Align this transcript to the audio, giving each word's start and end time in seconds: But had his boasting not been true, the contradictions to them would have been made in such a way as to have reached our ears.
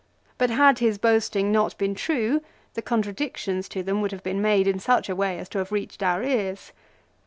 But 0.39 0.49
had 0.49 0.79
his 0.79 0.97
boasting 0.97 1.51
not 1.51 1.77
been 1.77 1.93
true, 1.93 2.41
the 2.73 2.81
contradictions 2.81 3.69
to 3.69 3.83
them 3.83 4.01
would 4.01 4.11
have 4.11 4.23
been 4.23 4.41
made 4.41 4.67
in 4.67 4.79
such 4.79 5.09
a 5.09 5.15
way 5.15 5.37
as 5.37 5.47
to 5.49 5.59
have 5.59 5.71
reached 5.71 6.01
our 6.01 6.23
ears. 6.23 6.71